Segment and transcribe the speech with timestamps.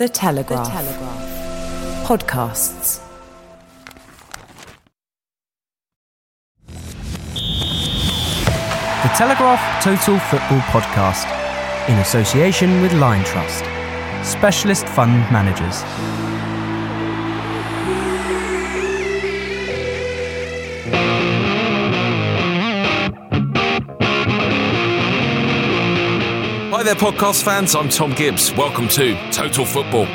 [0.00, 0.66] The Telegraph.
[0.66, 2.08] The Telegraph.
[2.08, 3.00] Podcasts.
[9.02, 11.26] The Telegraph Total Football Podcast,
[11.90, 15.82] in association with Line Liontrust, specialist fund managers.
[26.80, 27.74] Hi there, podcast fans.
[27.74, 28.54] I'm Thom Gibbs.
[28.54, 30.06] Welcome to Total Football.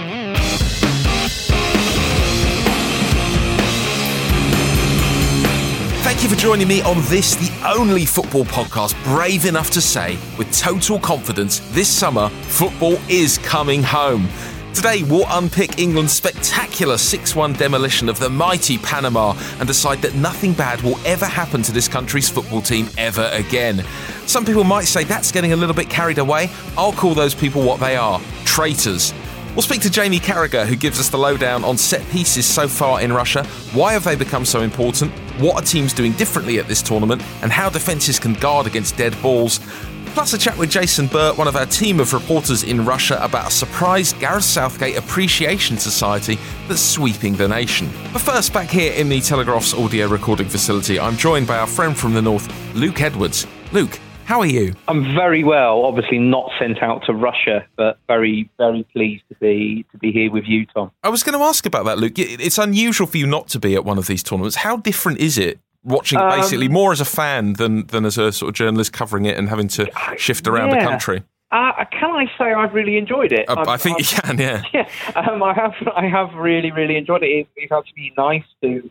[6.01, 10.17] Thank you for joining me on this, the only football podcast brave enough to say,
[10.39, 14.27] with total confidence, this summer, football is coming home.
[14.73, 20.15] Today, we'll unpick England's spectacular 6 1 demolition of the mighty Panama and decide that
[20.15, 23.85] nothing bad will ever happen to this country's football team ever again.
[24.27, 26.49] Some people might say that's getting a little bit carried away.
[26.77, 29.13] I'll call those people what they are traitors.
[29.55, 33.01] We'll speak to Jamie Carragher, who gives us the lowdown on set pieces so far
[33.01, 33.45] in Russia.
[33.73, 35.13] Why have they become so important?
[35.39, 37.21] What are teams doing differently at this tournament?
[37.41, 39.61] And how defences can guard against dead balls?
[40.07, 43.47] Plus, a chat with Jason Burt, one of our team of reporters in Russia, about
[43.47, 46.37] a surprise Gareth Southgate Appreciation Society
[46.67, 47.89] that's sweeping the nation.
[48.11, 51.97] But first, back here in the Telegraph's audio recording facility, I'm joined by our friend
[51.97, 53.45] from the north, Luke Edwards.
[53.71, 54.73] Luke, how are you?
[54.87, 55.85] I'm very well.
[55.85, 60.31] Obviously not sent out to Russia, but very, very pleased to be to be here
[60.31, 60.91] with you, Thom.
[61.03, 62.17] I was going to ask about that, Luke.
[62.17, 64.57] It's unusual for you not to be at one of these tournaments.
[64.57, 68.31] How different is it watching um, basically more as a fan than than as a
[68.31, 70.83] sort of journalist covering it and having to shift around yeah.
[70.83, 71.23] the country?
[71.51, 73.47] Uh, can I say I've really enjoyed it?
[73.47, 74.63] Uh, I think I've, you can, yeah.
[74.73, 75.73] Yeah, um, I have.
[75.95, 77.27] I have really, really enjoyed it.
[77.27, 78.89] it it's actually nice to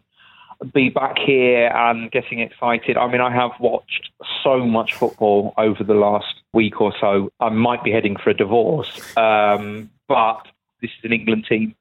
[0.73, 2.97] be back here and getting excited.
[2.97, 4.11] I mean, I have watched
[4.43, 7.31] so much football over the last week or so.
[7.41, 10.43] I might be heading for a divorce, um, but
[10.81, 11.75] this is an England team.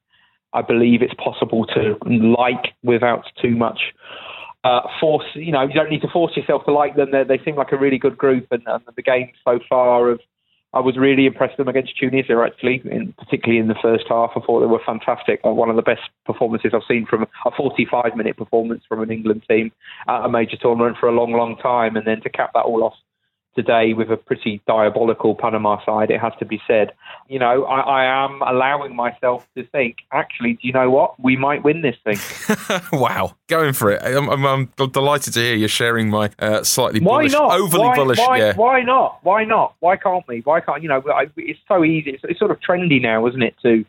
[0.52, 3.92] I believe it's possible to like without too much
[4.62, 5.26] uh, force.
[5.34, 7.10] You know, you don't need to force yourself to like them.
[7.10, 10.20] They're, they seem like a really good group, and, and the games so far have
[10.74, 14.32] I was really impressed with them against Tunisia, actually, in, particularly in the first half.
[14.34, 15.40] I thought they were fantastic.
[15.46, 19.12] Uh, one of the best performances I've seen from a 45 minute performance from an
[19.12, 19.70] England team
[20.08, 21.94] at a major tournament for a long, long time.
[21.96, 22.94] And then to cap that all off
[23.54, 26.92] today with a pretty diabolical Panama side, it has to be said.
[27.28, 31.18] You know, I, I, am allowing myself to think, actually, do you know what?
[31.18, 32.18] We might win this thing.
[32.92, 34.02] wow, going for it.
[34.02, 37.52] I'm, I'm, I'm, delighted to hear you're sharing my uh, slightly why bullish, not?
[37.52, 38.18] overly why, bullish.
[38.18, 38.54] Why, yeah.
[38.54, 39.18] why not?
[39.22, 39.74] Why not?
[39.80, 40.40] Why can't we?
[40.40, 41.02] Why can't, you know,
[41.36, 42.10] it's so easy.
[42.10, 43.84] It's, it's sort of trendy now, isn't it, to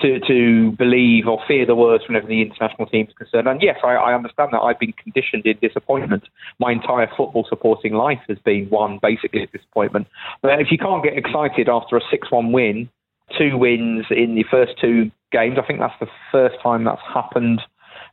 [0.00, 3.48] to, to believe or fear the worst whenever the international team is concerned.
[3.48, 6.24] And yes, I, I, understand that I've been conditioned in disappointment.
[6.58, 10.06] My entire football supporting life has been one basically of disappointment.
[10.42, 12.90] But if you can't get excited after a 6 1 win,
[13.38, 17.62] two wins in the first two games, I think that's the first time that's happened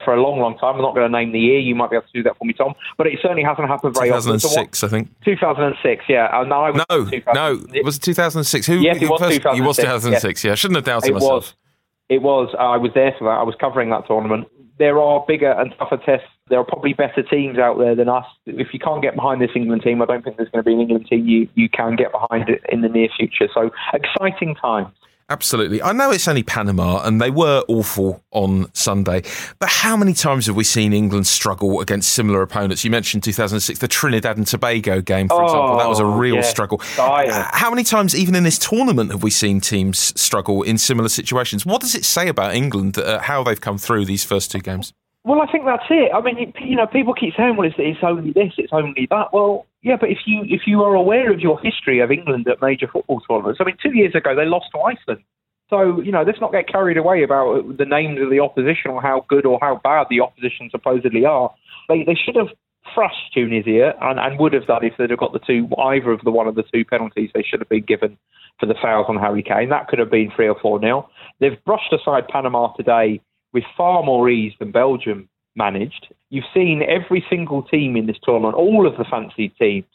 [0.03, 0.75] for a long, long time.
[0.75, 1.59] I'm not going to name the year.
[1.59, 2.73] You might be able to do that for me, Thom.
[2.97, 4.69] But it certainly hasn't happened very 2006, often.
[4.71, 5.23] 2006, I think.
[5.23, 6.27] 2006, yeah.
[6.31, 7.65] Uh, no, no, no.
[7.73, 8.67] It was 2006.
[8.67, 8.79] Who?
[8.79, 9.59] Yes, it was first, 2006.
[9.59, 10.43] It was 2006.
[10.43, 10.43] Yes.
[10.43, 11.31] Yeah, I shouldn't have doubted it myself.
[11.31, 11.53] Was.
[12.13, 12.53] It was.
[12.53, 13.39] Uh, I was there for that.
[13.39, 14.47] I was covering that tournament.
[14.77, 16.27] There are bigger and tougher tests.
[16.47, 18.25] There are probably better teams out there than us.
[18.45, 20.73] If you can't get behind this England team, I don't think there's going to be
[20.73, 23.47] an England team you, you can get behind in the near future.
[23.51, 24.93] So exciting times.
[25.29, 25.81] Absolutely.
[25.81, 29.23] I know it's only Panama and they were awful on Sunday,
[29.59, 32.83] but how many times have we seen England struggle against similar opponents?
[32.83, 35.77] You mentioned 2006, the Trinidad and Tobago game, for oh, example.
[35.77, 36.41] That was a real yeah.
[36.41, 36.81] struggle.
[36.97, 41.09] Uh, how many times, even in this tournament, have we seen teams struggle in similar
[41.09, 41.65] situations?
[41.65, 44.93] What does it say about England, uh, how they've come through these first two games?
[45.25, 46.11] Well, I think that's it.
[46.13, 49.31] I mean, you know, people keep saying, "Well, it's, it's only this, it's only that."
[49.31, 52.61] Well, yeah, but if you if you are aware of your history of England at
[52.61, 55.23] major football tournaments, I mean, two years ago they lost to Iceland.
[55.69, 59.01] So you know, let's not get carried away about the names of the opposition or
[59.01, 61.53] how good or how bad the opposition supposedly are.
[61.87, 62.49] They they should have
[62.93, 66.19] thrashed Tunisia and, and would have done if they'd have got the two either of
[66.25, 68.17] the one of the two penalties they should have been given
[68.59, 69.69] for the fouls on Harry Kane.
[69.69, 71.09] That could have been three or four nil.
[71.39, 73.21] They've brushed aside Panama today
[73.53, 76.07] with far more ease than Belgium managed.
[76.29, 79.85] You've seen every single team in this tournament, all of the fancy teams,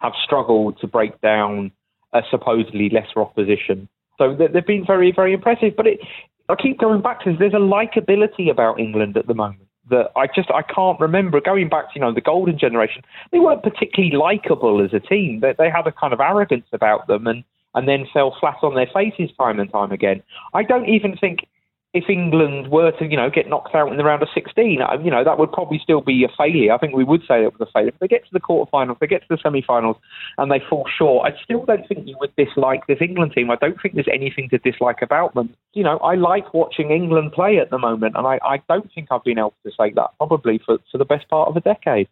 [0.00, 1.70] have struggled to break down
[2.12, 3.88] a supposedly lesser opposition.
[4.18, 5.74] So they've been very, very impressive.
[5.76, 6.00] But it,
[6.48, 7.38] I keep going back to this.
[7.38, 11.40] There's a likability about England at the moment that I just I can't remember.
[11.40, 15.40] Going back to you know the golden generation, they weren't particularly likable as a team.
[15.40, 17.44] They, they had a kind of arrogance about them, and
[17.74, 20.22] and then fell flat on their faces time and time again.
[20.54, 21.46] I don't even think
[21.94, 24.96] if England were to, you know, get knocked out in the round of 16, uh,
[25.04, 26.72] you know, that would probably still be a failure.
[26.72, 27.88] I think we would say it was a failure.
[27.88, 29.96] If they get to the quarterfinals, they get to the semi-finals,
[30.38, 33.50] and they fall short, I still don't think you would dislike this England team.
[33.50, 35.54] I don't think there's anything to dislike about them.
[35.74, 39.08] You know, I like watching England play at the moment, and I, I don't think
[39.10, 42.08] I've been able to say that probably for, for the best part of a decade.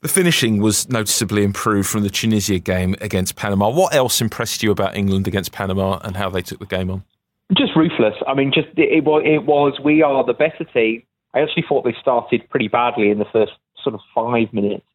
[0.00, 3.68] The finishing was noticeably improved from the Tunisia game against Panama.
[3.68, 7.02] What else impressed you about England against Panama and how they took the game on?
[7.56, 8.14] Just ruthless.
[8.26, 9.22] I mean, just it, was.
[9.24, 9.78] It was.
[9.82, 11.02] We are the better team.
[11.34, 13.52] I actually thought they started pretty badly in the first
[13.82, 14.86] sort of five minutes,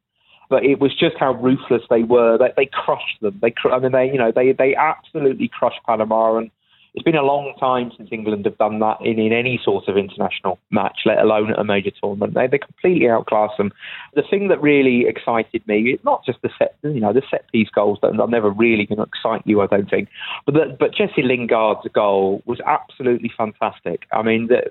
[0.50, 2.38] but it was just how ruthless they were.
[2.38, 3.40] They, they crushed them.
[3.42, 6.52] They, I mean, they, you know, they they absolutely crushed Panama, and
[7.00, 9.96] it's been a long time since England have done that in, in any sort of
[9.96, 12.34] international match, let alone at a major tournament.
[12.34, 13.72] They they completely outclass them.
[14.16, 17.50] The thing that really excited me, it's not just the set, you know, the set
[17.54, 20.10] piece goals that are never really going to excite you, I don't think,
[20.46, 24.04] but the, but Jesse Lingard's goal was absolutely fantastic.
[24.12, 24.63] I mean, the,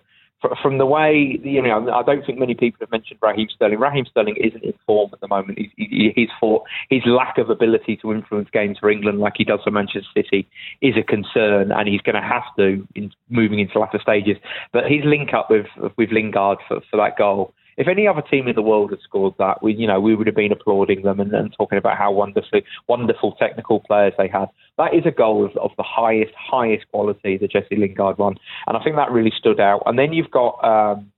[0.63, 3.79] from the way you know, I don't think many people have mentioned Raheem Sterling.
[3.79, 5.59] Raheem Sterling isn't in form at the moment.
[5.59, 9.45] He's, he, he's for his lack of ability to influence games for England, like he
[9.45, 10.49] does for Manchester City,
[10.81, 14.37] is a concern, and he's going to have to in moving into latter stages.
[14.73, 18.49] But his link up with with Lingard for, for that goal if any other team
[18.49, 21.21] in the world had scored that, we you know we would have been applauding them
[21.21, 24.47] and, and talking about how wonderfully wonderful technical players they had.
[24.77, 28.37] That is a goal of, of the highest highest quality that Jesse Lingard won,
[28.67, 29.85] and I think that really stood out.
[29.87, 31.13] And then you've got um,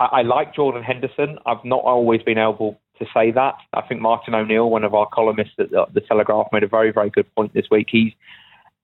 [0.00, 1.38] I, I like Jordan Henderson.
[1.46, 3.54] I've not always been able to say that.
[3.74, 6.92] I think Martin O'Neill, one of our columnists at the, the Telegraph, made a very
[6.92, 7.88] very good point this week.
[7.90, 8.12] He's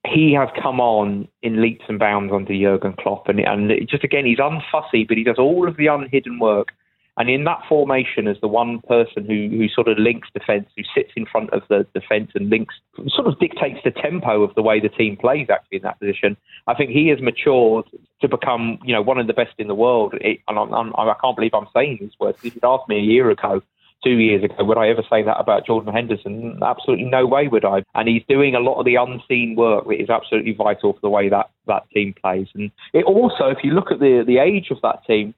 [0.05, 4.27] he has come on in leaps and bounds under Jurgen Klopp, and, and just again,
[4.27, 6.73] he's unfussy, but he does all of the unhidden work
[7.19, 10.83] and in that formation, as the one person who, who sort of links defence, who
[10.95, 12.75] sits in front of the defence and links,
[13.09, 16.37] sort of dictates the tempo of the way the team plays actually in that position,
[16.67, 17.87] I think he has matured
[18.21, 20.15] to become, you know, one of the best in the world.
[20.21, 22.39] It, and I'm, I'm, I can not believe I'm saying these words.
[22.43, 23.63] If you'd asked me a year ago,
[24.05, 26.59] two years ago, would I ever say that about Jordan Henderson?
[26.63, 27.83] Absolutely no way would I.
[27.95, 31.09] And he's doing a lot of the unseen work that is absolutely vital for the
[31.09, 32.49] way that that team plays.
[32.55, 35.35] And it also, if you look at the the age of that team,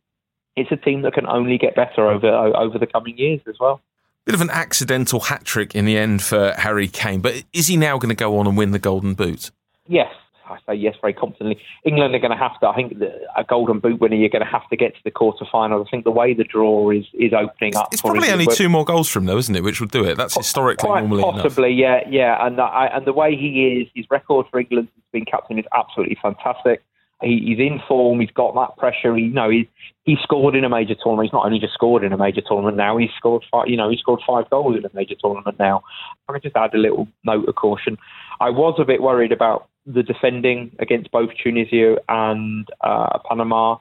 [0.59, 3.81] it's a team that can only get better over over the coming years as well.
[4.25, 7.77] Bit of an accidental hat trick in the end for Harry Kane, but is he
[7.77, 9.51] now going to go on and win the Golden Boot?
[9.87, 10.13] Yes,
[10.51, 11.61] I say yes very confidently.
[11.85, 12.69] England are going to have to.
[12.69, 12.95] I think
[13.37, 15.87] a Golden Boot winner, you're going to have to get to the quarter quarterfinals.
[15.87, 17.89] I think the way the draw is is opening up.
[17.93, 19.63] It's probably only two more goals from though, isn't it?
[19.63, 20.17] Which will do it.
[20.17, 22.03] That's historically Quite normally possibly, enough.
[22.07, 22.47] yeah, yeah.
[22.47, 25.65] And I, and the way he is, his record for England has been captain is
[25.75, 26.83] absolutely fantastic.
[27.23, 28.21] He, he's in form.
[28.21, 29.17] He's got that pressure.
[29.17, 29.69] He, you know, he
[30.05, 31.27] he scored in a major tournament.
[31.27, 32.97] He's not only just scored in a major tournament now.
[32.97, 33.69] He's scored five.
[33.69, 35.83] You know, he scored five goals in a major tournament now.
[36.29, 37.99] I can just add a little note of caution.
[38.41, 43.79] I was a bit worried about the defending against both Tunisia and uh, Panama.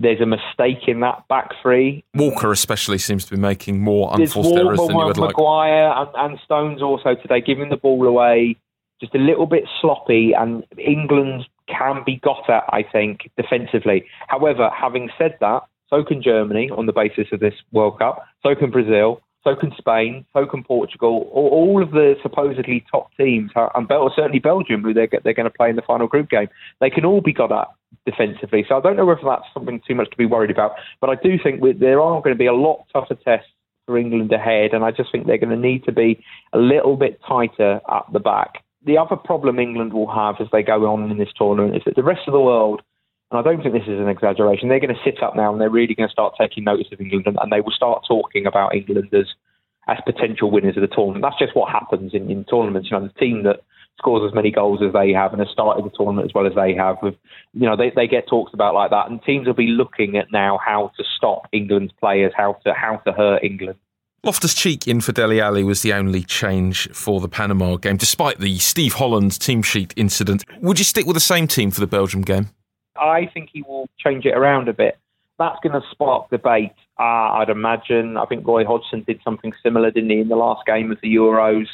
[0.00, 2.04] There's a mistake in that back three.
[2.14, 5.30] Walker especially seems to be making more unforced errors than you would like.
[5.30, 8.56] Maguire and, and Stones also today giving the ball away
[9.00, 14.04] just a little bit sloppy, and England's can be got at, I think, defensively.
[14.28, 18.54] However, having said that, so can Germany on the basis of this World Cup, so
[18.54, 23.68] can Brazil, so can Spain, so can Portugal, all, of the supposedly top teams, uh,
[23.74, 26.48] and certainly Belgium, who they're, they're going to play in the final group game,
[26.80, 27.68] they can all be got at
[28.04, 28.64] defensively.
[28.68, 31.14] So I don't know whether that's something too much to be worried about, but I
[31.14, 33.48] do think there are going to be a lot tougher tests
[33.86, 36.96] for England ahead, and I just think they're going to need to be a little
[36.96, 41.10] bit tighter at the back the other problem England will have as they go on
[41.10, 42.80] in this tournament is that the rest of the world,
[43.30, 45.60] and I don't think this is an exaggeration, they're going to sit up now and
[45.60, 48.74] they're really going to start taking notice of England and, they will start talking about
[48.74, 49.26] England as,
[49.86, 51.22] as potential winners of the tournament.
[51.22, 52.88] That's just what happens in, in tournaments.
[52.90, 53.60] You know, the team that
[53.98, 56.54] scores as many goals as they have and has started the tournament as well as
[56.54, 57.14] they have, with,
[57.52, 59.10] you know, they, they get talked about like that.
[59.10, 62.96] And teams will be looking at now how to stop England's players, how to how
[63.06, 63.78] to hurt England.
[64.24, 68.40] Loftus Cheek in for Dele Alli was the only change for the Panama game, despite
[68.40, 70.44] the Steve Holland team sheet incident.
[70.60, 72.48] Would you stick with the same team for the Belgium game?
[72.96, 74.98] I think he will change it around a bit.
[75.38, 77.02] That's going to spark debate, uh,
[77.38, 78.16] I'd imagine.
[78.16, 81.14] I think Roy Hodgson did something similar, didn't he, in the last game of the
[81.14, 81.66] Euros,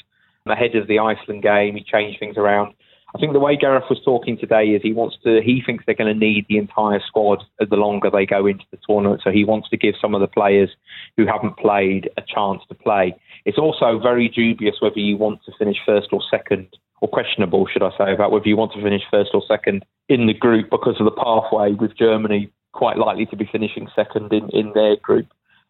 [0.44, 1.76] ahead of the Iceland game.
[1.76, 2.74] He changed things around.
[3.14, 5.40] I think the way Gareth was talking today is he wants to.
[5.40, 8.78] He thinks they're going to need the entire squad the longer they go into the
[8.88, 9.20] tournament.
[9.22, 10.70] So he wants to give some of the players
[11.16, 13.14] who haven't played a chance to play.
[13.44, 16.66] It's also very dubious whether you want to finish first or second
[17.00, 20.26] or questionable, should I say, about whether you want to finish first or second in
[20.26, 24.50] the group because of the pathway with Germany quite likely to be finishing second in,
[24.50, 25.28] in their group.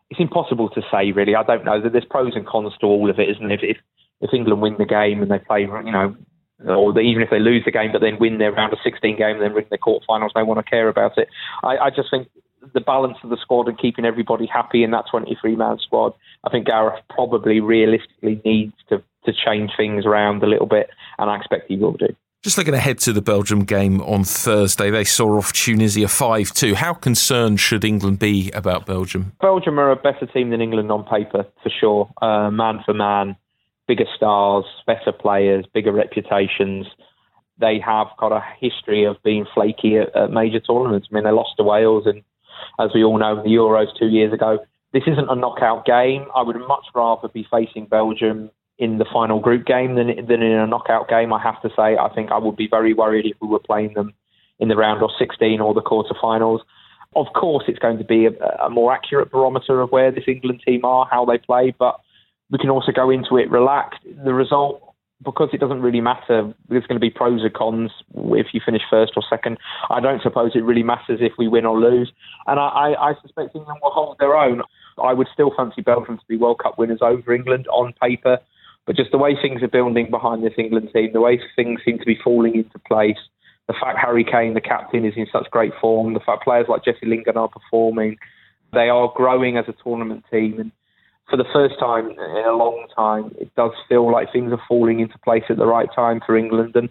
[0.08, 1.34] It's impossible to say, really.
[1.34, 1.78] I don't know.
[1.80, 3.60] There's pros and cons to all of it, isn't it?
[3.62, 3.76] If,
[4.22, 6.16] if England win the game and they play, you know,
[6.66, 9.36] or even if they lose the game but then win their round of 16 game
[9.36, 11.28] and then win the quarterfinals, they want to care about it.
[11.62, 12.28] I, I just think
[12.72, 16.50] the balance of the squad and keeping everybody happy in that 23 man squad, I
[16.50, 21.36] think Gareth probably realistically needs to, to change things around a little bit, and I
[21.36, 22.14] expect he will do.
[22.42, 26.74] Just looking ahead to the Belgium game on Thursday, they saw off Tunisia 5 2.
[26.74, 29.32] How concerned should England be about Belgium?
[29.40, 32.10] Belgium are a better team than England on paper, for sure.
[32.20, 33.36] Uh, man for man,
[33.86, 36.86] bigger stars, better players, bigger reputations.
[37.58, 41.08] They have got a history of being flaky at, at major tournaments.
[41.10, 42.22] I mean, they lost to Wales, and
[42.80, 44.58] as we all know, the Euros two years ago.
[44.92, 46.26] This isn't a knockout game.
[46.34, 50.52] I would much rather be facing Belgium in the final group game than than in
[50.52, 51.32] a knockout game.
[51.32, 53.94] I have to say, I think I would be very worried if we were playing
[53.94, 54.14] them
[54.58, 56.60] in the round of 16 or the quarterfinals.
[57.16, 58.32] Of course, it's going to be a,
[58.64, 62.00] a more accurate barometer of where this England team are, how they play, but
[62.54, 63.98] we can also go into it relaxed.
[64.24, 64.94] The result,
[65.24, 68.82] because it doesn't really matter, there's going to be pros and cons if you finish
[68.88, 69.58] first or second.
[69.90, 72.12] I don't suppose it really matters if we win or lose.
[72.46, 74.62] And I, I, I suspect England will hold their own.
[75.02, 78.38] I would still fancy Belgium to be World Cup winners over England on paper.
[78.86, 81.98] But just the way things are building behind this England team, the way things seem
[81.98, 83.18] to be falling into place,
[83.66, 86.84] the fact Harry Kane, the captain, is in such great form, the fact players like
[86.84, 88.16] Jesse Lingard are performing,
[88.72, 90.60] they are growing as a tournament team.
[90.60, 90.70] And
[91.28, 95.00] for the first time in a long time, it does feel like things are falling
[95.00, 96.76] into place at the right time for England.
[96.76, 96.88] And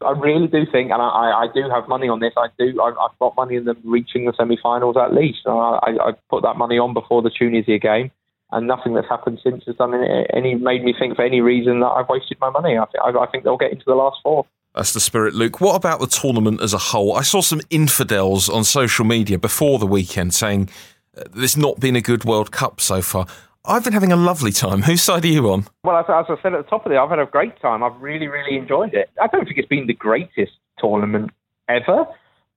[0.00, 2.32] I really do think, and I, I do have money on this.
[2.36, 2.80] I do.
[2.80, 5.40] I, have got money in them reaching the semi-finals at least.
[5.46, 8.10] I, I put that money on before the Tunisia game
[8.52, 9.94] and nothing that's happened since has done
[10.32, 12.76] any, made me think for any reason that I've wasted my money.
[12.78, 14.46] I, th- I think they'll get into the last four.
[14.74, 15.60] That's the spirit, Luke.
[15.60, 17.14] What about the tournament as a whole?
[17.16, 20.70] I saw some infidels on social media before the weekend saying
[21.16, 23.26] uh, there's not been a good World Cup so far.
[23.64, 24.82] I've been having a lovely time.
[24.82, 25.66] Whose side are you on?
[25.84, 27.84] Well, as, as I said at the top of it, I've had a great time.
[27.84, 29.08] I've really, really enjoyed it.
[29.20, 31.30] I don't think it's been the greatest tournament
[31.68, 32.06] ever,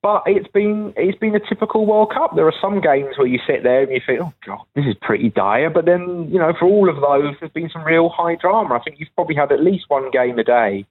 [0.01, 2.35] but it's been it's been a typical World Cup.
[2.35, 4.95] There are some games where you sit there and you think, oh god, this is
[4.99, 5.69] pretty dire.
[5.69, 8.73] But then you know, for all of those, there's been some real high drama.
[8.73, 10.87] I think you've probably had at least one game a day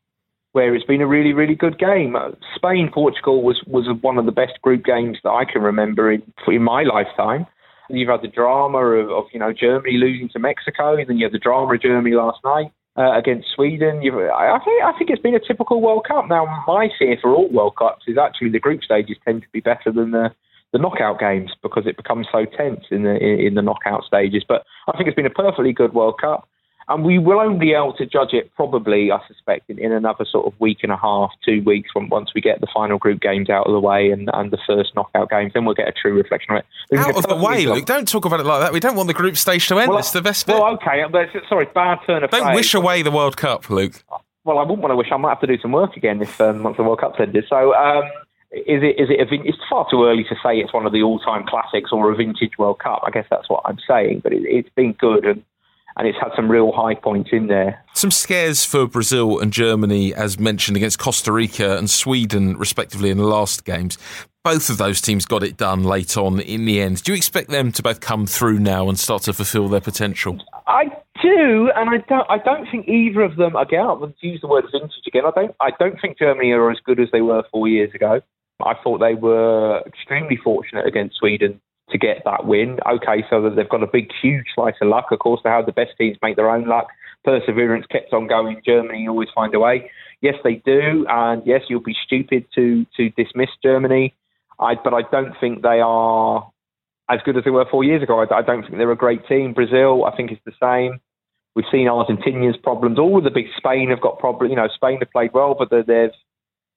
[0.52, 2.14] where it's been a really really good game.
[2.14, 6.12] Uh, Spain Portugal was was one of the best group games that I can remember
[6.12, 7.47] in in my lifetime.
[7.91, 11.26] You've had the drama of, of you know Germany losing to Mexico, and then you
[11.26, 14.03] had the drama of Germany last night uh, against Sweden.
[14.03, 16.26] You've, I, think, I think it's been a typical World Cup.
[16.29, 19.61] Now, my fear for all World Cups is actually the group stages tend to be
[19.61, 20.31] better than the,
[20.73, 24.45] the knockout games because it becomes so tense in the in, in the knockout stages.
[24.47, 26.49] But I think it's been a perfectly good World Cup.
[26.88, 30.25] And we will only be able to judge it probably, I suspect, in, in another
[30.25, 33.21] sort of week and a half, two weeks, when, once we get the final group
[33.21, 35.53] games out of the way and, and the first knockout games.
[35.55, 36.99] Then we'll get a true reflection of it.
[36.99, 37.87] out of the way, Luke.
[37.87, 38.73] Don't talk about it like that.
[38.73, 39.88] We don't want the group stage to end.
[39.91, 40.57] Well, it's the best bit.
[40.57, 41.05] Well, okay.
[41.49, 42.55] Sorry, bad turn of Don't phrase.
[42.55, 44.05] wish away the World Cup, Luke.
[44.45, 45.09] Well, I wouldn't want to wish.
[45.11, 47.47] I might have to do some work again if um, once the World Cup's ended.
[47.49, 47.75] So.
[47.75, 48.05] Um,
[48.55, 49.00] is it?
[49.00, 49.19] Is it?
[49.19, 52.14] A, it's far too early to say it's one of the all-time classics or a
[52.14, 53.03] vintage World Cup.
[53.05, 54.21] I guess that's what I'm saying.
[54.23, 55.43] But it, it's been good, and
[55.96, 57.82] and it's had some real high points in there.
[57.94, 63.18] Some scares for Brazil and Germany, as mentioned, against Costa Rica and Sweden, respectively, in
[63.18, 63.96] the last games.
[64.42, 67.02] Both of those teams got it done late on in the end.
[67.02, 70.38] Do you expect them to both come through now and start to fulfil their potential?
[70.66, 70.84] I
[71.22, 72.26] do, and I don't.
[72.30, 73.56] I don't think either of them.
[73.56, 75.22] Again, I'll use the word vintage again.
[75.24, 75.56] I don't.
[75.60, 78.20] I don't think Germany are as good as they were four years ago.
[78.62, 81.60] I thought they were extremely fortunate against Sweden
[81.91, 82.79] to get that win.
[82.87, 85.07] Okay, so they've got a big, huge slice of luck.
[85.11, 86.88] Of course, they have the best teams make their own luck.
[87.25, 88.61] Perseverance kept on going.
[88.64, 89.91] Germany always find a way.
[90.21, 94.14] Yes, they do, and yes, you'll be stupid to to dismiss Germany.
[94.59, 96.50] I, but I don't think they are
[97.11, 98.21] as good as they were four years ago.
[98.21, 99.53] I, I don't think they're a great team.
[99.53, 101.00] Brazil, I think, is the same.
[101.55, 102.99] We've seen Argentina's problems.
[102.99, 104.50] All of the big Spain have got problems.
[104.50, 106.11] You know, Spain have played well, but they've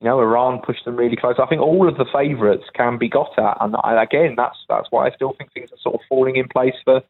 [0.02, 1.36] you know, Iran pushed them really close.
[1.40, 5.08] I think all of the favourites can be got at, and again, that's that's why
[5.08, 7.02] I still think things are sort of falling in place for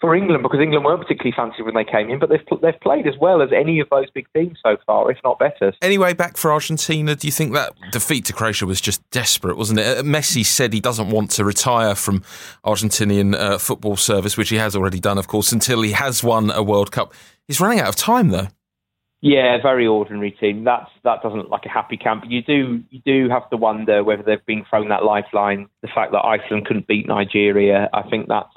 [0.00, 3.06] for England because England weren't particularly fancy when they came in, but they've they've played
[3.06, 5.72] as well as any of those big teams so far, if not better.
[5.82, 9.80] Anyway, back for Argentina, do you think that defeat to Croatia was just desperate, wasn't
[9.80, 9.98] it?
[9.98, 12.20] Uh, Messi said he doesn't want to retire from
[12.64, 16.50] Argentinian uh, football service, which he has already done, of course, until he has won
[16.50, 17.12] a World Cup.
[17.46, 18.48] He's running out of time, though.
[19.20, 20.62] Yeah, very ordinary team.
[20.62, 22.24] That's that doesn't look like a happy camp.
[22.28, 25.68] You do you do have to wonder whether they've been thrown that lifeline.
[25.82, 28.48] The fact that Iceland couldn't beat Nigeria, I think that's.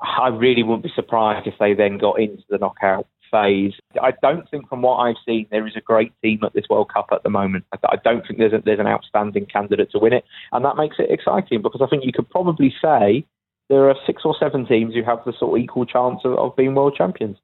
[0.00, 3.74] I really wouldn't be surprised if they then got into the knockout phase.
[4.00, 6.90] I don't think, from what I've seen, there is a great team at this World
[6.92, 7.64] Cup at the moment.
[7.72, 10.96] I don't think there's a, there's an outstanding candidate to win it, and that makes
[10.98, 13.26] it exciting because I think you could probably say
[13.68, 16.56] there are six or seven teams who have the sort of equal chance of, of
[16.56, 17.36] being world champions.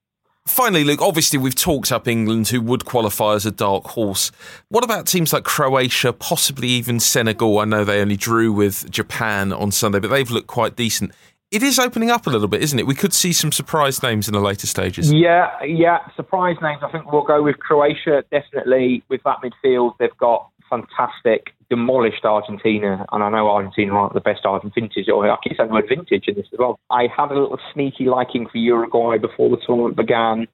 [0.47, 4.31] Finally, Luke, obviously we've talked up England who would qualify as a dark horse.
[4.69, 7.59] What about teams like Croatia, possibly even Senegal?
[7.59, 11.13] I know they only drew with Japan on Sunday, but they've looked quite decent.
[11.51, 12.87] It is opening up a little bit, isn't it?
[12.87, 15.13] We could see some surprise names in the later stages.
[15.13, 16.81] Yeah, yeah, surprise names.
[16.83, 19.03] I think we'll go with Croatia, definitely.
[19.09, 24.45] With that midfield, they've got fantastic, demolished Argentina, and I know Argentina aren't the best
[24.45, 24.75] Argent
[25.09, 26.79] or I keep saying the word vintage in this as well.
[26.91, 30.47] I had a little sneaky liking for Uruguay before the tournament began.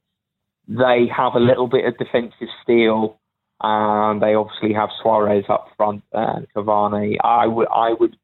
[0.69, 3.19] They have a little bit of defensive steel,
[3.63, 7.17] and they obviously have Suarez up front and Cavani.
[7.23, 8.17] I would, I would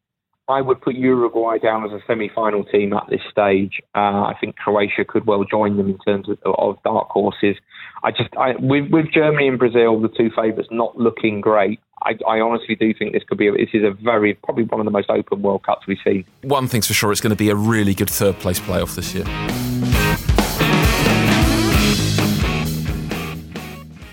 [0.49, 3.83] I would put Uruguay down as a semi-final team at this stage.
[3.95, 7.57] Uh, I think Croatia could well join them in terms of, of dark horses.
[8.02, 11.81] I just, I, with, with Germany and Brazil, the two favourites not looking great.
[12.05, 13.49] I, I, honestly do think this could be.
[13.49, 16.25] A, this is a very probably one of the most open World Cups we've seen.
[16.43, 19.14] One thing's for sure, it's going to be a really good third place playoff this
[19.14, 19.25] year.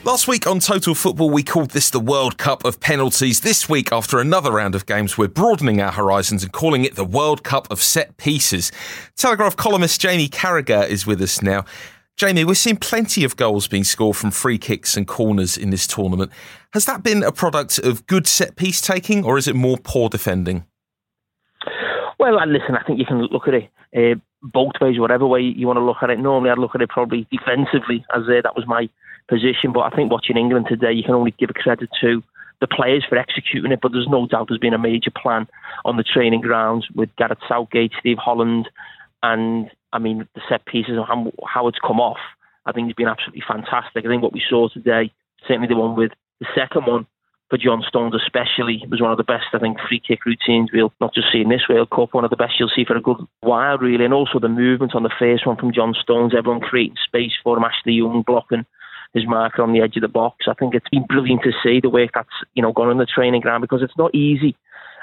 [0.03, 3.41] Last week on Total Football, we called this the World Cup of penalties.
[3.41, 7.03] This week, after another round of games, we're broadening our horizons and calling it the
[7.03, 8.71] World Cup of set pieces.
[9.15, 11.65] Telegraph columnist Jamie Carragher is with us now.
[12.17, 15.85] Jamie, we're seeing plenty of goals being scored from free kicks and corners in this
[15.85, 16.31] tournament.
[16.71, 20.07] Has that been a product of good set piece taking, or is it more poor
[20.07, 20.65] defending?
[22.17, 25.67] Well, listen, I think you can look at it uh, both ways, whatever way you
[25.67, 26.19] want to look at it.
[26.19, 28.89] Normally, I'd look at it probably defensively, as uh, that was my
[29.27, 29.73] position.
[29.73, 32.23] But I think watching England today, you can only give credit to
[32.61, 33.79] the players for executing it.
[33.81, 35.47] But there's no doubt there's been a major plan
[35.83, 38.69] on the training grounds with Gareth Southgate, Steve Holland,
[39.21, 42.19] and I mean the set pieces and how, it's come off.
[42.65, 44.05] I think it's been absolutely fantastic.
[44.05, 45.11] I think what we saw today,
[45.47, 47.07] certainly the one with the second one
[47.49, 50.91] for John Stones especially, was one of the best, I think, free kick routines we'll
[50.99, 53.01] not just see in this World Cup, one of the best you'll see for a
[53.01, 54.03] good while, really.
[54.03, 57.55] And also the movement on the first one from John Stones, everyone creating space for
[57.55, 58.65] him, Ashley Young blocking
[59.13, 60.45] his marker on the edge of the box.
[60.49, 63.05] I think it's been brilliant to see the work that's you know gone on the
[63.05, 64.57] training ground because it's not easy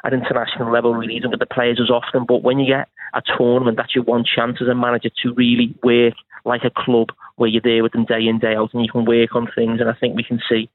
[0.05, 1.19] at international level really.
[1.21, 4.25] Don't get the players as often, but when you get a tournament, that's your one
[4.25, 8.05] chance as a manager to really work like a club where you're there with them
[8.05, 9.81] day in day out and you can work on things.
[9.81, 10.69] And I think we can see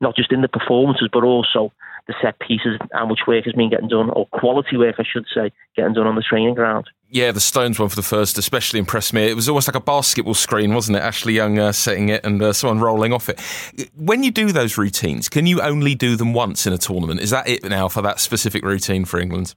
[0.00, 1.72] not just in the performances but also
[2.06, 5.26] the set pieces and which work has been getting done, or quality work, I should
[5.34, 6.88] say, getting done on the training ground.
[7.08, 9.22] Yeah, the Stones one for the first especially impressed me.
[9.22, 11.00] It was almost like a basketball screen, wasn't it?
[11.00, 13.40] Ashley Young uh, setting it and uh, someone rolling off it.
[13.94, 17.20] When you do those routines, can you only do them once in a tournament?
[17.20, 19.54] Is that it now for that specific routine for England?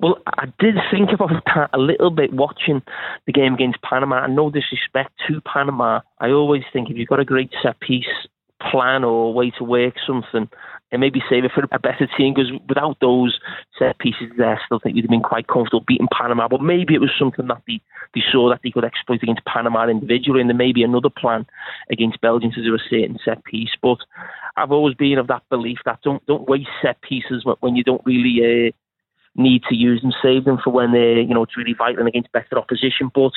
[0.00, 2.82] Well, I did think about that a little bit watching
[3.26, 4.24] the game against Panama.
[4.24, 8.06] And no disrespect to Panama, I always think if you've got a great set piece
[8.70, 10.48] plan or way to work something,
[10.90, 13.38] and maybe save it for a better team because without those
[13.78, 16.48] set pieces there, I still think we'd have been quite comfortable beating Panama.
[16.48, 17.80] But maybe it was something that they,
[18.14, 21.46] they saw that they could exploit against Panama individually, and there may be another plan
[21.90, 23.70] against Belgium to do a certain set piece.
[23.82, 23.98] But
[24.56, 28.02] I've always been of that belief that don't don't waste set pieces when you don't
[28.06, 28.72] really uh,
[29.34, 30.12] need to use them.
[30.22, 33.10] Save them for when they're you know it's really vital against better opposition.
[33.14, 33.32] But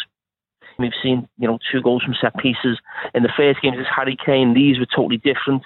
[0.80, 2.80] We've seen, you know, two goals from set pieces
[3.14, 3.78] in the first games.
[3.80, 5.64] As Harry Kane, these were totally different.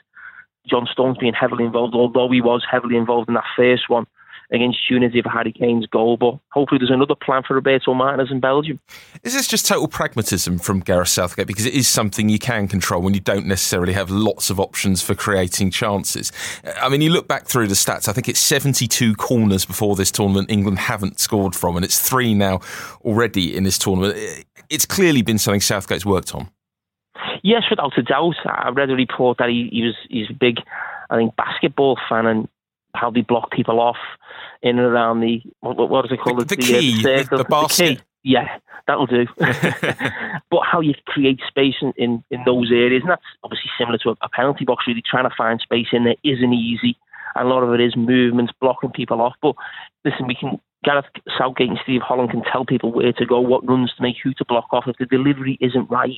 [0.69, 4.05] John Stones being heavily involved, although he was heavily involved in that first one
[4.51, 6.17] against Tunisia for Harry Kane's goal.
[6.17, 8.79] But hopefully, there's another plan for Roberto Martinez in Belgium.
[9.23, 11.47] Is this just total pragmatism from Gareth Southgate?
[11.47, 15.01] Because it is something you can control when you don't necessarily have lots of options
[15.01, 16.31] for creating chances.
[16.81, 20.11] I mean, you look back through the stats, I think it's 72 corners before this
[20.11, 22.59] tournament England haven't scored from, and it's three now
[23.03, 24.45] already in this tournament.
[24.69, 26.49] It's clearly been something Southgate's worked on.
[27.43, 28.35] Yes, without a doubt.
[28.45, 30.57] I read a report that he, he was he's a big,
[31.09, 32.47] I think, basketball fan and
[32.93, 33.97] how they block people off
[34.61, 36.39] in and around the what, what is it called?
[36.39, 37.83] The, the, the key, uh, the, the, basket.
[37.83, 38.01] The key.
[38.23, 39.27] Yeah, that'll do.
[39.37, 44.09] but how you create space in, in, in, those areas, and that's obviously similar to
[44.09, 44.85] a, a, penalty box.
[44.87, 46.97] Really, trying to find space in there isn't easy.
[47.35, 49.35] And a lot of it is movements, blocking people off.
[49.43, 49.55] But
[50.03, 51.05] listen, we can Gareth
[51.37, 54.33] Southgate and Steve Holland can tell people where to go, what runs to make, who
[54.35, 54.85] to block off.
[54.87, 56.11] If the delivery isn't right,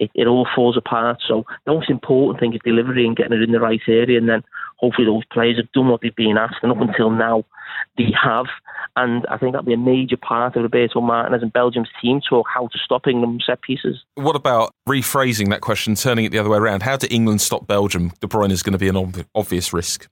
[0.00, 1.18] it, it all falls apart.
[1.28, 4.28] So the most important thing is delivery and getting it in the right area, and
[4.28, 4.42] then
[4.78, 7.44] hopefully those players have done what they've been asked, and up until now
[7.96, 8.46] they have.
[8.96, 12.46] And I think that'll be a major part of Roberto Martinez and Belgium's team talk
[12.52, 14.02] how to stop England set pieces.
[14.14, 16.82] What about rephrasing that question, turning it the other way around?
[16.82, 18.10] How do England stop Belgium?
[18.20, 20.08] De Bruyne is going to be an obvious risk.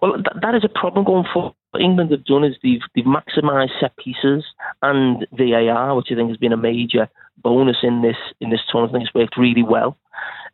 [0.00, 1.54] Well, th- that is a problem going forward.
[1.72, 4.44] What England have done is they've they've maximised set pieces
[4.80, 7.10] and VAR, which I think has been a major
[7.42, 8.94] bonus in this in this tournament.
[8.94, 9.96] I think it's worked really well.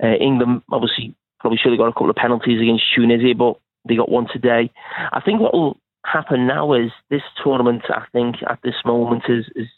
[0.02, 3.96] Uh, England obviously probably should have got a couple of penalties against Tunisia, but they
[3.96, 4.70] got one today.
[5.12, 7.82] I think what will happen now is this tournament.
[7.88, 9.68] I think at this moment is is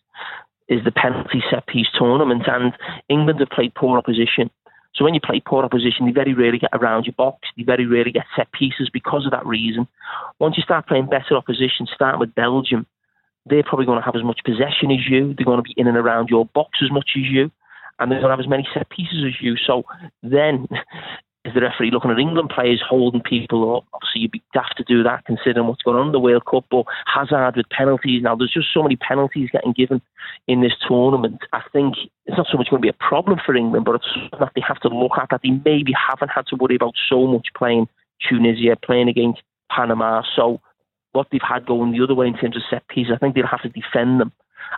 [0.69, 2.73] is the penalty set piece tournament, and
[3.09, 4.51] England have played poor opposition.
[4.95, 7.49] So when you play poor opposition, you very rarely get around your box.
[7.55, 9.87] You very rarely get set pieces because of that reason.
[10.41, 12.87] Once you start playing better opposition, starting with Belgium,
[13.47, 15.35] they're probably going to have as much possession as you.
[15.35, 17.51] They're going to be in and around your box as much as you,
[17.99, 19.57] and they're going to have as many set pieces as you.
[19.57, 19.85] So
[20.23, 20.67] then
[21.47, 23.85] is the referee looking at England players holding people up?
[23.95, 26.65] Obviously, you'd be daft to do that considering what's going on in the World Cup.
[26.71, 30.03] But Hazard with penalties now, there's just so many penalties getting given
[30.49, 31.39] in this tournament.
[31.53, 31.95] I think
[32.27, 34.53] it's not so much going to be a problem for England, but it's something that
[34.57, 37.47] they have to look at that they maybe haven't had to worry about so much
[37.57, 37.87] playing
[38.29, 40.23] Tunisia, playing against Panama.
[40.35, 40.61] So
[41.17, 43.47] what they've had going the other way in terms of set pieces, I think they'll
[43.47, 44.33] have to defend them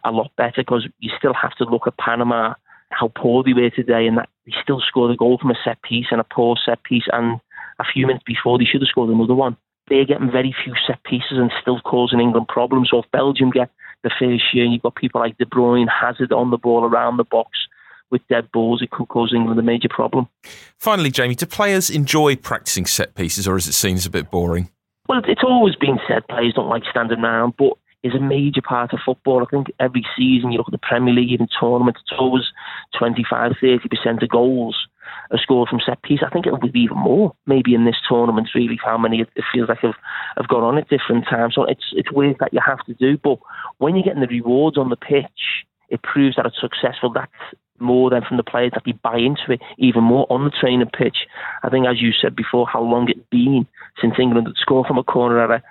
[0.04, 2.54] a lot better because you still have to look at Panama
[2.90, 5.82] how poor they were today, and that they still scored a goal from a set
[5.82, 7.40] piece and a poor set piece, and
[7.78, 9.56] a few minutes before they should have scored another one.
[9.88, 12.88] They're getting very few set pieces and still causing England problems.
[12.90, 13.70] So if Belgium get
[14.02, 17.16] the first year, and you've got people like De Bruyne, Hazard on the ball around
[17.16, 17.50] the box
[18.10, 20.28] with dead balls, it could cause England a major problem.
[20.78, 24.30] Finally, Jamie, do players enjoy practicing set pieces, or is it seen as a bit
[24.30, 24.70] boring?
[25.08, 28.92] Well, it's always been said players don't like standing around, but is a major part
[28.92, 29.42] of football.
[29.42, 32.44] I think every season you look at the Premier League, even tournaments, it's always
[32.96, 34.86] 25, 30% of goals
[35.30, 36.20] are scored from set piece.
[36.24, 39.44] I think it will be even more, maybe in this tournament, really, how many it
[39.52, 39.96] feels like have,
[40.36, 41.54] have gone on at different times.
[41.54, 43.18] So it's, it's work that you have to do.
[43.18, 43.38] But
[43.78, 47.12] when you're getting the rewards on the pitch, it proves that it's successful.
[47.12, 47.32] That's
[47.80, 50.88] more than from the players that they buy into it even more on the training
[50.96, 51.18] pitch.
[51.62, 53.66] I think, as you said before, how long it's been
[54.00, 55.62] since England had scored from a corner at a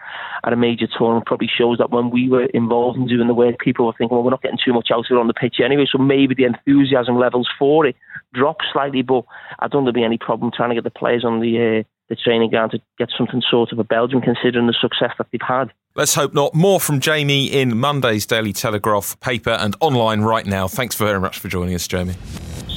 [0.46, 3.60] at a major tournament probably shows that when we were involved in doing the work,
[3.60, 5.58] people were thinking, well, we're not getting too much out of it on the pitch
[5.64, 7.96] anyway, so maybe the enthusiasm levels for it
[8.34, 9.02] drop slightly.
[9.02, 9.24] But
[9.60, 11.84] I don't think there'll be any problem trying to get the players on the uh,
[12.10, 15.42] the training ground to get something sort of a Belgium, considering the success that they've
[15.46, 15.72] had.
[15.98, 16.54] Let's hope not.
[16.54, 20.68] More from Jamie in Monday's Daily Telegraph paper and online right now.
[20.68, 22.14] Thanks very much for joining us, Jamie.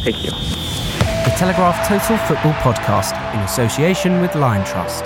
[0.02, 0.30] Thank you.
[0.30, 5.04] The Telegraph Total Football Podcast in association with Liontrust.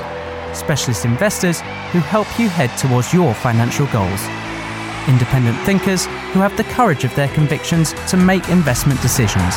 [0.54, 4.22] Specialist investors who help you head towards your financial goals.
[5.08, 9.56] Independent thinkers who have the courage of their convictions to make investment decisions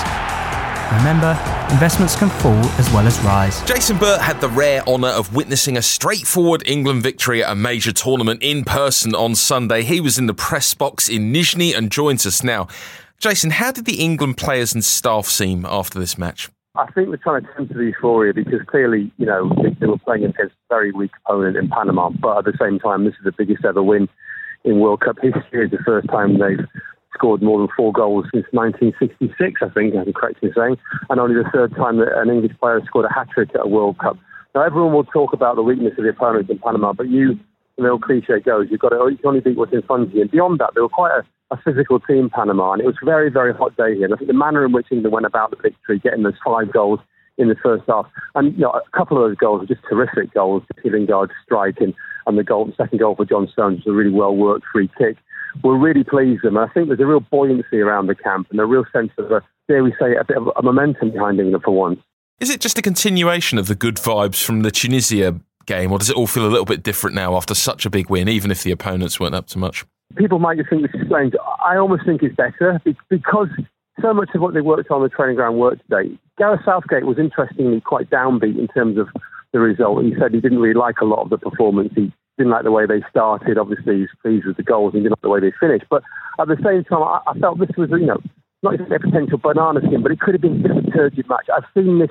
[0.94, 1.32] Remember,
[1.70, 3.62] investments can fall as well as rise.
[3.64, 7.92] Jason Burt had the rare honour of witnessing a straightforward England victory at a major
[7.92, 9.84] tournament in person on Sunday.
[9.84, 12.70] He was in the press box in Nizhny and joins us now.
[13.20, 16.50] Jason, how did the England players and staff seem after this match?
[16.76, 20.24] I think we're trying to temper the euphoria because clearly, you know, they were playing
[20.24, 23.34] against a very weak opponent in Panama, but at the same time, this is the
[23.38, 24.08] biggest ever win
[24.64, 25.66] in World Cup history.
[25.66, 26.66] It's the first time they've
[27.18, 30.78] scored more than four goals since 1966, I think, I'm correct in saying,
[31.10, 33.66] and only the third time that an English player has scored a hat trick at
[33.66, 34.18] a World Cup.
[34.54, 37.40] Now, everyone will talk about the weakness of the opponents in Panama, but you,
[37.78, 40.14] the old cliche goes, you've got to, you can only beat what's in front of
[40.14, 40.22] you.
[40.22, 43.06] And beyond that, they were quite a, a physical team, Panama, and it was a
[43.06, 44.06] very, very hot day here.
[44.06, 46.72] And I think the manner in which England went about the victory, getting those five
[46.72, 47.00] goals
[47.38, 50.34] in the first half, and you know, a couple of those goals were just terrific
[50.34, 50.64] goals.
[50.84, 51.94] The Lingard strike and,
[52.26, 54.90] and the goal, the second goal for John Stones was a really well worked free
[54.98, 55.18] kick
[55.64, 56.58] we're really pleased them.
[56.58, 59.42] I think there's a real buoyancy around the camp and a real sense of, a,
[59.68, 62.00] dare we say, a bit of a momentum behind England for once.
[62.40, 66.10] Is it just a continuation of the good vibes from the Tunisia game, or does
[66.10, 68.64] it all feel a little bit different now after such a big win, even if
[68.64, 69.86] the opponents weren't up to much?
[70.16, 71.34] People might just think this is strange.
[71.64, 73.50] I almost think it's better because
[74.02, 76.18] so much of what they worked on the training ground worked today.
[76.38, 79.10] Gareth Southgate was interestingly quite downbeat in terms of
[79.52, 80.04] the result.
[80.04, 81.92] He said he didn't really like a lot of the performance.
[81.96, 83.58] He didn't like the way they started.
[83.58, 85.86] Obviously, he's pleased with the goals and didn't like the way they finished.
[85.90, 86.04] But
[86.40, 88.22] at the same time, I, I felt this was, you know,
[88.64, 91.48] not even a potential banana skin, but it could have been a a turgid match.
[91.56, 92.10] I've seen this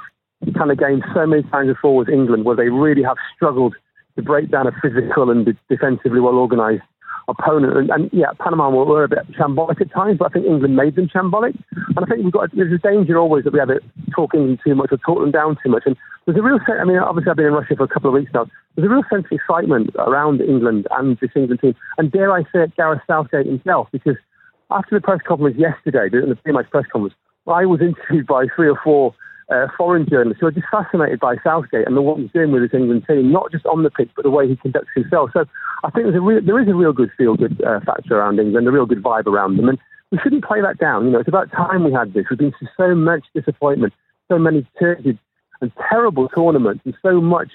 [0.57, 3.75] kind of game so many times before with England where they really have struggled
[4.17, 6.85] to break down a physical and defensively well organised
[7.29, 7.77] opponent.
[7.77, 10.77] And, and, yeah, Panama were, were, a bit shambolic at times, but I think England
[10.77, 11.57] made them shambolic.
[11.97, 13.81] And I think we've got there's a danger always that we either
[14.15, 15.83] talk England too much or talk them down too much.
[15.87, 16.79] And there's a real sense.
[16.81, 18.47] I mean, obviously I've been in Russia for a couple of weeks now.
[18.75, 21.75] There's a real sense of excitement around England and this England team.
[21.99, 24.17] And dare I say it, Gareth Southgate himself, because
[24.71, 27.15] after the press conference yesterday, the pre-match press conference,
[27.47, 29.15] I was interviewed by three or four
[29.49, 32.63] uh, foreign journalists who are just fascinated by Southgate and the what he's doing with
[32.63, 35.31] his England team, not just on the pitch, but the way he conducts himself.
[35.33, 35.45] So
[35.85, 38.67] I think there's a real, there is a real good feel-good uh, factor around England,
[38.67, 39.79] a real good vibe around them, and
[40.11, 41.05] we shouldn't play that down.
[41.05, 42.27] You know, it's about time we had this.
[42.29, 43.93] We've been through so much disappointment,
[44.31, 45.19] so many turgid
[45.61, 47.53] and terrible tournaments, and so much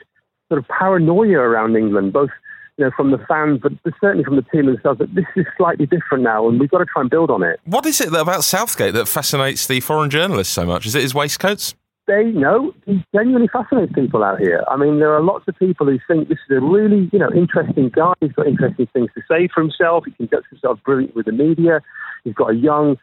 [0.47, 2.31] sort of paranoia around England, both
[2.77, 5.45] you know, from the fans, but, but certainly from the team themselves, that this is
[5.57, 7.59] slightly different now, and we've got to try and build on it.
[7.65, 10.85] What is it about Southgate that fascinates the foreign journalists so much?
[10.85, 11.75] Is it his waistcoats?
[12.11, 14.65] They know he genuinely fascinates people out here.
[14.67, 17.31] I mean, there are lots of people who think this is a really, you know,
[17.33, 18.11] interesting guy.
[18.19, 20.03] He's got interesting things to say for himself.
[20.05, 21.79] He conducts himself brilliantly with the media.
[22.25, 22.97] He's got a young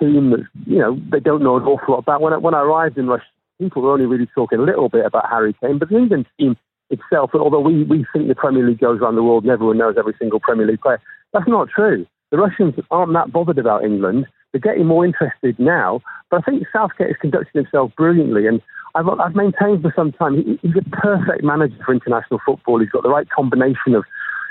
[0.00, 2.22] team that, you know, they don't know an awful lot about.
[2.22, 3.26] When I, when I arrived in Russia,
[3.60, 6.56] people were only really talking a little bit about Harry Kane, but the England team
[6.88, 9.96] itself, although we, we think the Premier League goes around the world and everyone knows
[9.98, 11.02] every single Premier League player,
[11.34, 12.06] that's not true.
[12.30, 14.24] The Russians aren't that bothered about England.
[14.54, 18.62] They're getting more interested now, but I think Southgate has conducted himself brilliantly, and
[18.94, 22.78] I've, I've maintained for some time he, he's a perfect manager for international football.
[22.78, 24.04] He's got the right combination of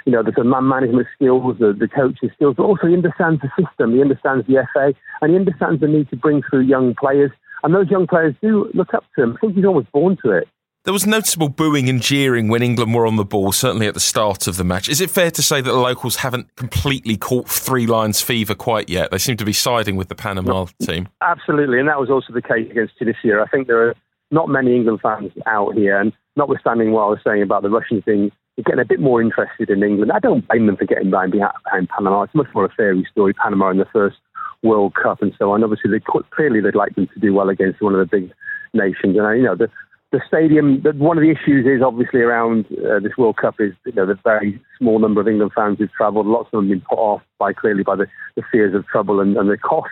[0.06, 3.48] you know, the man management skills, the, the coaching skills, but also he understands the
[3.58, 7.32] system, he understands the FA, and he understands the need to bring through young players.
[7.63, 9.38] And those young players do look up to him.
[9.38, 10.50] I think he's almost born to it.
[10.86, 14.02] There was noticeable booing and jeering when England were on the ball, certainly at the
[14.02, 14.89] start of the match.
[14.89, 18.89] Is it fair to say that the locals haven't completely caught Three Lions fever quite
[18.89, 19.10] yet?
[19.10, 21.08] They seem to be siding with the Panama team.
[21.22, 23.41] Absolutely, and that was also the case against Tunisia.
[23.41, 23.96] I think there are
[24.30, 28.04] not many England fans out here, and notwithstanding what I was saying about the Russians
[28.06, 31.32] being getting a bit more interested in England, I don't blame them for getting behind,
[31.32, 32.24] behind Panama.
[32.24, 33.34] It's much more a fairy story.
[33.34, 34.17] Panama in the first
[34.63, 35.63] World Cup and so on.
[35.63, 36.04] Obviously, they
[36.36, 38.34] clearly they'd like them to do well against one of the big
[38.74, 39.69] nations, and you know the
[40.13, 40.82] the stadium.
[40.84, 44.06] The, one of the issues is obviously around uh, this World Cup is you know
[44.06, 46.28] the very small number of England fans who've travelled.
[46.28, 49.19] Lots of them have been put off by clearly by the, the fears of trouble
[49.19, 49.89] and, and the cost.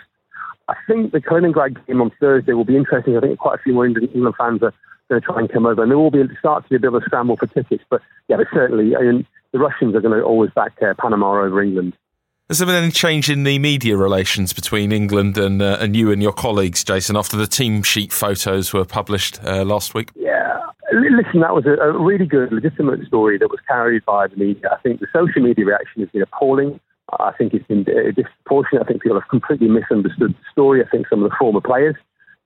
[0.69, 3.17] I think the Kaliningrad game on Thursday will be interesting.
[3.17, 4.07] I think quite a few more England,
[4.37, 4.73] fans are
[5.09, 6.93] going to try and come over, and there will be start to be a bit
[6.93, 7.83] of a scramble for tickets.
[7.89, 11.41] But yeah, but certainly, I mean, the Russians are going to always back uh, Panama
[11.41, 11.97] over England.
[12.51, 16.11] Has there been any change in the media relations between England and uh, and you
[16.11, 20.09] and your colleagues, Jason, after the team sheet photos were published uh, last week?
[20.17, 20.59] Yeah,
[20.91, 24.69] listen, that was a, a, really good, legitimate story that was carried by the media.
[24.69, 26.77] I think the social media reaction has been appalling.
[27.21, 28.83] I think it's been disproportionate.
[28.83, 30.83] I think people have completely misunderstood the story.
[30.83, 31.95] I think some of the former players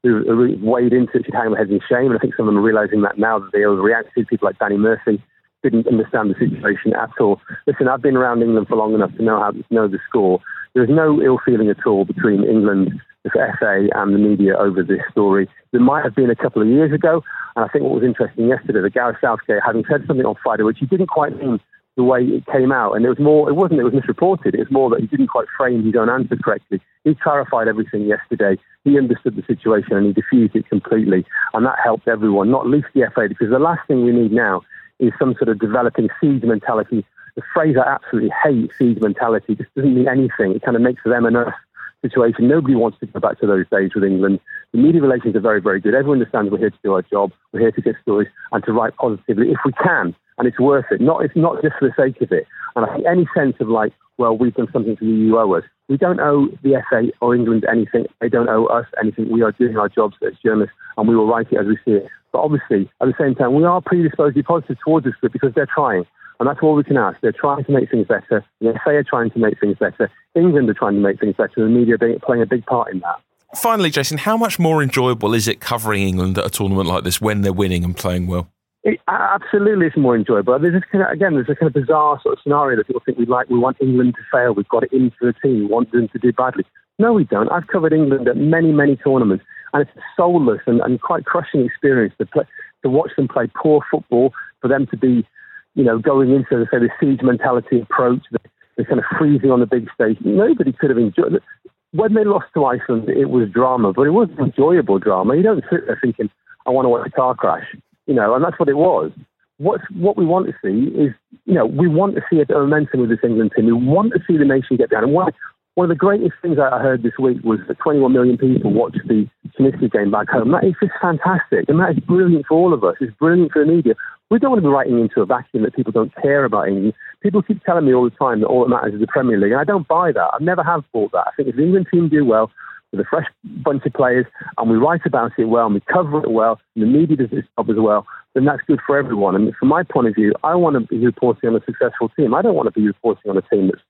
[0.03, 2.11] who weighed into it should hang their heads in shame.
[2.11, 4.27] And I think some of them are realizing that now that they overreacted.
[4.27, 5.19] People like Danny Murphy
[5.65, 7.41] didn't understand the situation at all.
[7.65, 10.39] Listen, I've been around England for long enough to know how to know the score.
[10.75, 15.01] There's no ill feeling at all between England, the FA, and the media over this
[15.09, 15.49] story.
[15.71, 17.23] There might have been a couple of years ago,
[17.55, 20.61] and I think what was interesting yesterday, that Gareth Southgate, having said something on Friday,
[20.61, 21.59] which he didn't quite mean
[21.95, 24.53] the way it came out, and it was more, it wasn't, it was misreported.
[24.53, 26.81] It was more that he didn't quite frame his own answer correctly.
[27.05, 28.61] He clarified everything yesterday.
[28.83, 32.87] He understood the situation and he diffused it completely, and that helped everyone, not least
[32.93, 34.61] the FA, because the last thing we need now
[34.99, 37.05] is some sort of developing siege mentality.
[37.35, 40.55] The phrase I absolutely hate, siege mentality, just doesn't mean anything.
[40.55, 41.53] It kind of makes them and us
[42.01, 42.47] situation.
[42.47, 44.39] Nobody wants to go back to those days with England.
[44.71, 45.95] The media relations are very, very good.
[45.95, 47.31] Everyone understands we're here to do our job.
[47.51, 50.15] We're here to get stories and to write positively if we can.
[50.37, 51.01] And it's worth it.
[51.01, 52.45] Not, it's not just for the sake of it.
[52.75, 55.55] And I think any sense of like, well, we've done something for you, you owe
[55.55, 55.63] us.
[55.87, 58.05] We don't owe the FA or England anything.
[58.21, 59.31] They don't owe us anything.
[59.31, 61.91] We are doing our jobs as journalists and we will write it as we see
[61.91, 62.07] it.
[62.35, 65.31] But obviously, at the same time, we are predisposed to be positive towards this group
[65.31, 66.03] because they're trying.
[66.37, 67.17] And that's all we can ask.
[67.21, 68.43] They're trying to make things better.
[68.59, 70.11] The FA are trying to make things better.
[70.35, 71.53] England are trying to make things better.
[71.55, 73.21] And the media are playing a big part in that.
[73.55, 77.21] Finally, Jason, how much more enjoyable is it covering England at a tournament like this
[77.21, 78.49] when they're winning and playing well?
[78.85, 80.59] It, absolutely, it's more enjoyable.
[80.59, 83.01] There's this kind of, again, there's a kind of bizarre sort of scenario that people
[83.03, 83.49] think we like.
[83.49, 84.53] We want England to fail.
[84.53, 85.61] We've got it in for the team.
[85.61, 86.65] We want them to do badly.
[86.99, 87.51] No, we don't.
[87.51, 89.43] I've covered England at many, many tournaments,
[89.73, 92.43] and it's a soulless and, and quite crushing experience to play,
[92.83, 95.25] to watch them play poor football, for them to be,
[95.73, 98.39] you know, going into the, say the siege mentality approach, the,
[98.77, 100.17] the kind of freezing on the big stage.
[100.23, 101.43] Nobody could have enjoyed it.
[101.91, 105.35] When they lost to Iceland, it was drama, but it was enjoyable drama.
[105.35, 106.29] You don't sit there thinking,
[106.67, 109.11] "I want to watch a car crash," you know, and that's what it was.
[109.57, 111.13] What what we want to see is,
[111.45, 113.65] you know, we want to see a momentum with this England team.
[113.65, 115.03] We want to see the nation get down.
[115.03, 115.31] And one,
[115.75, 118.99] one of the greatest things I heard this week was that 21 million people watched
[119.07, 120.51] the Tunisia game back home.
[120.51, 122.95] That is just fantastic, and that is brilliant for all of us.
[122.99, 123.93] It's brilliant for the media.
[124.29, 126.93] We don't want to be writing into a vacuum that people don't care about England.
[127.21, 129.51] People keep telling me all the time that all that matters is the Premier League,
[129.51, 130.31] and I don't buy that.
[130.33, 131.27] I never have bought that.
[131.27, 132.51] I think if the England team do well,
[132.95, 134.25] with a fresh bunch of players,
[134.57, 137.31] and we write about it well, and we cover it well, and the media does
[137.31, 139.35] its job as well, then that's good for everyone.
[139.35, 142.33] And from my point of view, I want to be reporting on a successful team.
[142.33, 143.81] I don't want to be reporting on a team that's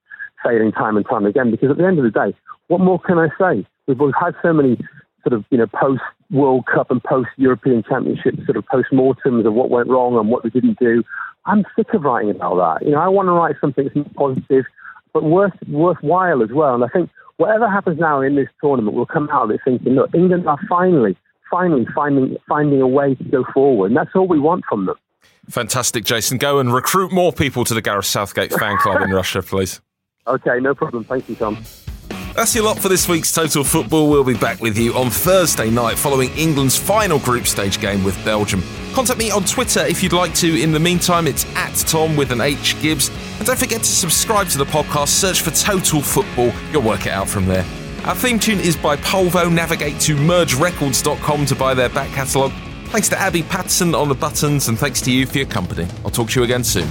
[0.44, 1.52] failing time and time again.
[1.52, 2.36] Because at the end of the day,
[2.68, 3.66] what more can I say?
[3.88, 4.78] We've, had so many
[5.24, 9.46] sort of you know post World Cup and post European Championship sort of post mortems
[9.46, 11.04] of what went wrong and what we didn't do.
[11.46, 12.86] I'm sick of writing about that.
[12.86, 14.66] You know, I want to write something that's positive,
[15.14, 16.76] but worth worthwhile as well.
[16.76, 19.94] And I think whatever happens now in this tournament, we'll come out of it thinking,
[19.94, 21.18] look, England are finally,
[21.50, 24.96] finally finding finding a way to go forward, and that's all we want from them.
[25.50, 26.38] Fantastic, Jason.
[26.38, 29.80] Go and recruit more people to the Gareth Southgate fan club in Russia, please.
[30.28, 31.04] Okay, no problem.
[31.04, 31.64] Thank you, Thom.
[32.36, 34.10] That's your lot for this week's Total Football.
[34.10, 38.22] We'll be back with you on Thursday night following England's final group stage game with
[38.26, 38.62] Belgium.
[38.94, 40.62] Contact me on Twitter if you'd like to.
[40.62, 43.10] In the meantime, it's at Tom with an H Gibbs.
[43.38, 45.08] And don't forget to subscribe to the podcast.
[45.08, 46.52] Search for Total Football.
[46.74, 47.66] You'll work it out from there.
[48.04, 49.50] Our theme tune is by Polvo.
[49.50, 52.52] Navigate to mergerecords.com to buy their back catalogue.
[52.88, 55.88] Thanks to Abby Patterson on the buttons, and thanks to you for your company.
[56.04, 56.90] I'll talk to you again soon.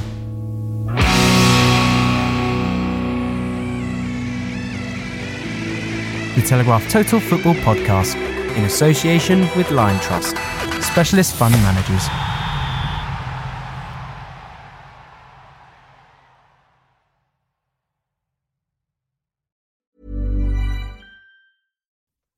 [6.35, 8.17] The Telegraph Total Football Podcast
[8.57, 10.37] in association with Liontrust,
[10.83, 12.09] specialist fund managers.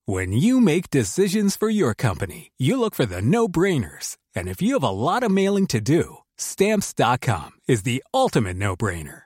[0.05, 4.17] When you make decisions for your company, you look for the no brainers.
[4.35, 8.77] And if you have a lot of mailing to do, stamps.com is the ultimate no
[8.77, 9.26] brainer.